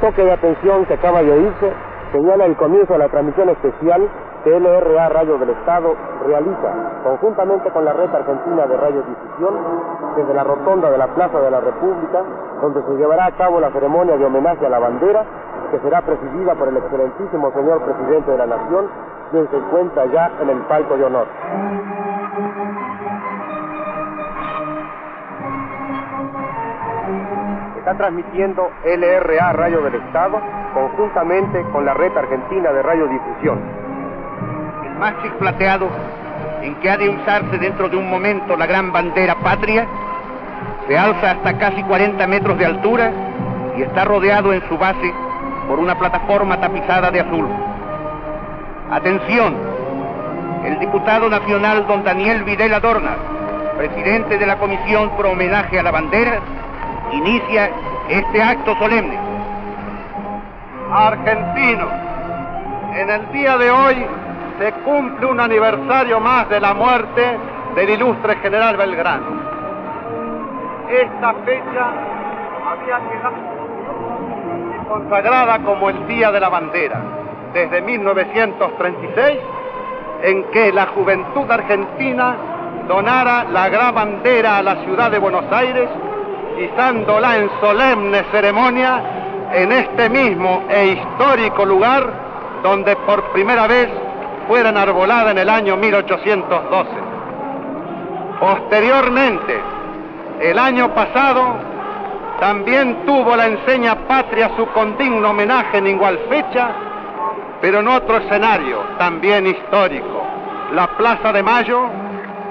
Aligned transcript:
toque 0.00 0.22
de 0.22 0.32
atención 0.32 0.84
que 0.86 0.94
acaba 0.94 1.22
de 1.22 1.32
oírse 1.32 1.72
señala 2.12 2.44
el 2.44 2.56
comienzo 2.56 2.92
de 2.92 2.98
la 2.98 3.08
transmisión 3.08 3.48
especial 3.48 4.08
que 4.44 4.58
LRA 4.58 5.08
Radio 5.10 5.38
del 5.38 5.50
Estado 5.50 5.94
realiza 6.26 6.72
conjuntamente 7.04 7.70
con 7.70 7.84
la 7.84 7.92
red 7.92 8.12
argentina 8.14 8.66
de 8.66 8.76
radiodifusión 8.76 9.54
desde 10.16 10.34
la 10.34 10.44
rotonda 10.44 10.90
de 10.90 10.98
la 10.98 11.06
Plaza 11.08 11.40
de 11.40 11.50
la 11.50 11.60
República, 11.60 12.22
donde 12.60 12.82
se 12.82 12.96
llevará 12.96 13.26
a 13.26 13.32
cabo 13.32 13.60
la 13.60 13.70
ceremonia 13.70 14.16
de 14.16 14.24
homenaje 14.24 14.66
a 14.66 14.70
la 14.70 14.78
bandera, 14.78 15.24
que 15.70 15.78
será 15.80 16.00
presidida 16.02 16.54
por 16.54 16.68
el 16.68 16.76
excelentísimo 16.78 17.52
señor 17.52 17.80
presidente 17.82 18.30
de 18.30 18.38
la 18.38 18.46
Nación, 18.46 18.86
quien 19.30 19.48
se 19.48 19.56
encuentra 19.56 20.06
ya 20.06 20.30
en 20.40 20.50
el 20.50 20.58
palco 20.62 20.96
de 20.96 21.04
honor. 21.04 21.26
Está 27.80 27.96
transmitiendo 27.96 28.70
LRA 28.84 29.54
Radio 29.54 29.80
del 29.80 29.94
Estado 29.94 30.38
conjuntamente 30.74 31.62
con 31.72 31.86
la 31.86 31.94
red 31.94 32.14
argentina 32.14 32.70
de 32.72 32.82
radiodifusión. 32.82 33.58
El 34.84 34.98
mástil 34.98 35.32
plateado 35.38 35.88
en 36.60 36.74
que 36.74 36.90
ha 36.90 36.98
de 36.98 37.08
usarse 37.08 37.56
dentro 37.56 37.88
de 37.88 37.96
un 37.96 38.10
momento 38.10 38.54
la 38.54 38.66
gran 38.66 38.92
bandera 38.92 39.34
patria 39.36 39.86
se 40.86 40.98
alza 40.98 41.30
hasta 41.30 41.56
casi 41.56 41.82
40 41.84 42.26
metros 42.26 42.58
de 42.58 42.66
altura 42.66 43.12
y 43.78 43.82
está 43.82 44.04
rodeado 44.04 44.52
en 44.52 44.60
su 44.68 44.76
base 44.76 45.14
por 45.66 45.78
una 45.78 45.98
plataforma 45.98 46.60
tapizada 46.60 47.10
de 47.10 47.20
azul. 47.20 47.48
Atención, 48.90 49.56
el 50.66 50.78
diputado 50.80 51.30
nacional 51.30 51.86
don 51.86 52.04
Daniel 52.04 52.44
Videla 52.44 52.78
Dorna, 52.78 53.16
presidente 53.78 54.36
de 54.36 54.46
la 54.46 54.58
Comisión 54.58 55.16
por 55.16 55.24
Homenaje 55.24 55.78
a 55.78 55.82
la 55.82 55.90
Bandera, 55.90 56.40
inicia 57.12 57.70
este 58.08 58.42
acto 58.42 58.74
solemne. 58.76 59.18
Argentino, 60.92 61.86
en 62.94 63.10
el 63.10 63.32
día 63.32 63.56
de 63.56 63.70
hoy 63.70 64.06
se 64.58 64.72
cumple 64.84 65.26
un 65.26 65.40
aniversario 65.40 66.20
más 66.20 66.48
de 66.48 66.60
la 66.60 66.74
muerte 66.74 67.38
del 67.74 67.90
ilustre 67.90 68.36
general 68.36 68.76
Belgrano. 68.76 69.40
Esta 70.90 71.34
fecha 71.44 71.92
había 72.66 72.98
quedado 73.10 73.60
consagrada 74.88 75.58
como 75.60 75.88
el 75.88 76.06
Día 76.08 76.32
de 76.32 76.40
la 76.40 76.48
Bandera 76.48 77.00
desde 77.52 77.80
1936, 77.80 79.38
en 80.22 80.44
que 80.50 80.72
la 80.72 80.86
juventud 80.86 81.50
argentina 81.50 82.36
donara 82.88 83.44
la 83.44 83.68
gran 83.68 83.94
bandera 83.94 84.58
a 84.58 84.62
la 84.62 84.76
ciudad 84.84 85.10
de 85.10 85.18
Buenos 85.18 85.44
Aires 85.52 85.88
izándola 86.60 87.38
en 87.38 87.50
solemne 87.60 88.24
ceremonia 88.30 89.02
en 89.52 89.72
este 89.72 90.08
mismo 90.08 90.64
e 90.68 90.88
histórico 90.88 91.64
lugar 91.64 92.12
donde 92.62 92.94
por 92.96 93.24
primera 93.32 93.66
vez 93.66 93.88
fuera 94.46 94.68
enarbolada 94.68 95.30
en 95.30 95.38
el 95.38 95.48
año 95.48 95.76
1812. 95.76 96.90
Posteriormente, 98.38 99.60
el 100.40 100.58
año 100.58 100.94
pasado, 100.94 101.54
también 102.40 103.04
tuvo 103.04 103.36
la 103.36 103.46
enseña 103.46 103.94
patria 104.06 104.50
su 104.56 104.66
condigno 104.68 105.30
homenaje 105.30 105.78
en 105.78 105.86
igual 105.86 106.18
fecha, 106.28 106.70
pero 107.60 107.80
en 107.80 107.88
otro 107.88 108.16
escenario, 108.16 108.82
también 108.98 109.46
histórico, 109.46 110.24
la 110.72 110.86
Plaza 110.96 111.32
de 111.32 111.42
Mayo, 111.42 111.82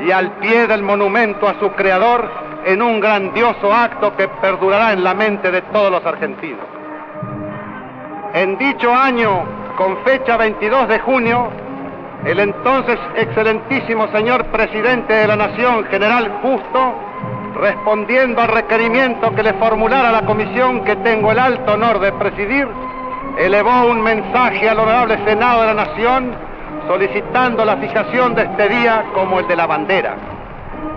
y 0.00 0.10
al 0.10 0.32
pie 0.38 0.66
del 0.66 0.82
monumento 0.82 1.48
a 1.48 1.58
su 1.58 1.70
creador, 1.72 2.28
en 2.64 2.82
un 2.82 3.00
grandioso 3.00 3.72
acto 3.72 4.14
que 4.16 4.28
perdurará 4.28 4.92
en 4.92 5.02
la 5.02 5.14
mente 5.14 5.50
de 5.50 5.62
todos 5.62 5.90
los 5.90 6.04
argentinos. 6.04 6.64
En 8.34 8.56
dicho 8.56 8.94
año, 8.94 9.44
con 9.76 9.98
fecha 10.04 10.36
22 10.36 10.88
de 10.88 10.98
junio, 11.00 11.50
el 12.24 12.38
entonces 12.38 12.98
excelentísimo 13.16 14.08
señor 14.08 14.46
presidente 14.46 15.12
de 15.12 15.26
la 15.26 15.36
Nación, 15.36 15.84
general 15.86 16.38
Justo, 16.40 16.94
respondiendo 17.56 18.40
al 18.40 18.48
requerimiento 18.48 19.34
que 19.34 19.42
le 19.42 19.54
formulara 19.54 20.12
la 20.12 20.22
comisión 20.22 20.84
que 20.84 20.96
tengo 20.96 21.32
el 21.32 21.38
alto 21.38 21.74
honor 21.74 21.98
de 21.98 22.12
presidir, 22.12 22.68
elevó 23.38 23.86
un 23.86 24.02
mensaje 24.02 24.68
al 24.68 24.78
honorable 24.78 25.18
Senado 25.24 25.62
de 25.62 25.66
la 25.66 25.84
Nación 25.84 26.34
solicitando 26.86 27.64
la 27.64 27.76
fijación 27.76 28.34
de 28.34 28.42
este 28.42 28.68
día 28.68 29.04
como 29.14 29.40
el 29.40 29.48
de 29.48 29.56
la 29.56 29.66
bandera 29.66 30.31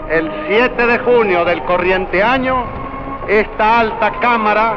el 0.09 0.31
7 0.47 0.85
de 0.85 0.99
junio 0.99 1.45
del 1.45 1.63
corriente 1.63 2.21
año, 2.21 2.65
esta 3.27 3.79
alta 3.79 4.11
Cámara 4.19 4.75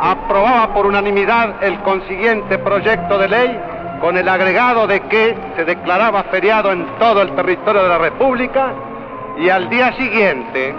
aprobaba 0.00 0.74
por 0.74 0.86
unanimidad 0.86 1.62
el 1.62 1.78
consiguiente 1.80 2.58
proyecto 2.58 3.18
de 3.18 3.28
ley 3.28 3.60
con 4.00 4.16
el 4.16 4.28
agregado 4.28 4.86
de 4.86 5.00
que 5.00 5.34
se 5.56 5.64
declaraba 5.64 6.24
feriado 6.24 6.72
en 6.72 6.86
todo 6.98 7.22
el 7.22 7.34
territorio 7.34 7.82
de 7.82 7.88
la 7.88 7.98
República 7.98 8.74
y 9.38 9.48
al 9.48 9.68
día 9.70 9.92
siguiente, 9.94 10.74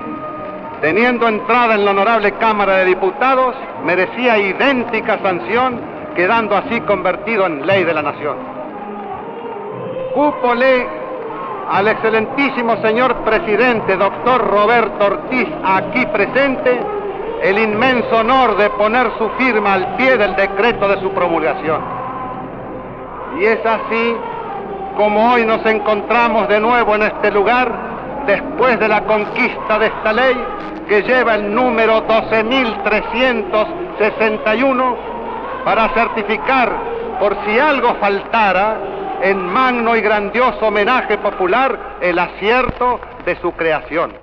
teniendo 0.81 1.27
entrada 1.27 1.75
en 1.75 1.85
la 1.85 1.91
honorable 1.91 2.31
Cámara 2.33 2.77
de 2.77 2.85
Diputados, 2.85 3.55
merecía 3.83 4.37
idéntica 4.37 5.19
sanción, 5.19 5.81
quedando 6.15 6.55
así 6.55 6.79
convertido 6.81 7.45
en 7.47 7.65
ley 7.65 7.83
de 7.83 7.93
la 7.93 8.01
Nación. 8.03 8.37
Cupo 10.13 10.53
ley 10.55 10.85
al 11.69 11.87
excelentísimo 11.87 12.77
señor 12.77 13.15
presidente, 13.23 13.95
doctor 13.97 14.47
Roberto 14.47 15.05
Ortiz, 15.05 15.47
aquí 15.63 16.03
presente, 16.07 16.79
el 17.43 17.59
inmenso 17.59 18.17
honor 18.17 18.57
de 18.57 18.71
poner 18.71 19.11
su 19.17 19.29
firma 19.31 19.73
al 19.73 19.95
pie 19.95 20.17
del 20.17 20.35
decreto 20.35 20.87
de 20.87 20.99
su 21.01 21.11
promulgación. 21.11 21.81
Y 23.39 23.45
es 23.45 23.63
así 23.65 24.15
como 24.95 25.33
hoy 25.33 25.45
nos 25.45 25.63
encontramos 25.65 26.47
de 26.47 26.59
nuevo 26.59 26.95
en 26.95 27.03
este 27.03 27.29
lugar, 27.31 27.71
después 28.25 28.79
de 28.79 28.87
la 28.87 29.03
conquista 29.03 29.77
de 29.77 29.85
esta 29.87 30.13
ley 30.13 30.35
que 30.87 31.03
lleva 31.03 31.35
el 31.35 31.53
número 31.53 32.07
12.361 32.07 34.95
para 35.63 35.89
certificar 35.89 36.71
por 37.19 37.37
si 37.45 37.59
algo 37.59 37.93
faltara 37.95 38.77
en 39.21 39.45
magno 39.45 39.95
y 39.95 40.01
grandioso 40.01 40.67
homenaje 40.67 41.17
popular 41.17 41.97
el 42.01 42.19
acierto 42.19 42.99
de 43.25 43.39
su 43.41 43.51
creación. 43.53 44.13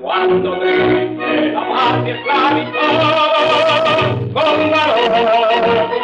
Cuando 0.00 0.58
triste 0.58 1.52
la 1.52 1.68
patria 1.68 2.14
esclavizó, 2.14 2.80
con 4.32 4.70
valor 4.70 6.03